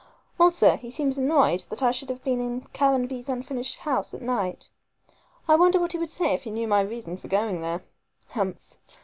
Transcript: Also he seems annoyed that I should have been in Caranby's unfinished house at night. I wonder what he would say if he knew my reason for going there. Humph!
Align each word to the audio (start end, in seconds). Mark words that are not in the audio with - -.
Also 0.39 0.77
he 0.77 0.89
seems 0.89 1.19
annoyed 1.19 1.59
that 1.69 1.83
I 1.83 1.91
should 1.91 2.09
have 2.09 2.23
been 2.23 2.41
in 2.41 2.61
Caranby's 2.73 3.29
unfinished 3.29 3.77
house 3.81 4.15
at 4.15 4.21
night. 4.23 4.71
I 5.47 5.53
wonder 5.55 5.79
what 5.79 5.91
he 5.91 5.99
would 5.99 6.09
say 6.09 6.33
if 6.33 6.41
he 6.41 6.49
knew 6.49 6.67
my 6.67 6.81
reason 6.81 7.17
for 7.17 7.27
going 7.27 7.61
there. 7.61 7.83
Humph! 8.29 8.79